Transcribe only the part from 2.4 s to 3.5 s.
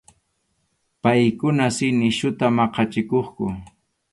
maqachikuqku.